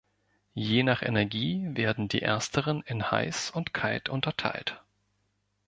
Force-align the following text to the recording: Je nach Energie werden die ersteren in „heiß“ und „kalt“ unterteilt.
Je 0.55 0.81
nach 0.81 1.03
Energie 1.03 1.63
werden 1.73 2.07
die 2.07 2.23
ersteren 2.23 2.81
in 2.87 3.11
„heiß“ 3.11 3.51
und 3.51 3.71
„kalt“ 3.71 4.09
unterteilt. 4.09 4.81